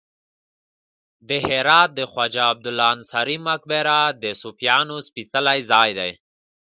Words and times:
د 1.27 1.29
هرات 1.47 1.89
د 1.95 1.99
خواجه 2.11 2.41
عبدالله 2.51 2.87
انصاري 2.97 3.37
مقبره 3.49 3.97
د 4.23 4.25
صوفیانو 4.41 4.95
سپیڅلی 5.07 5.59
ځای 5.71 5.89
دی 5.99 6.11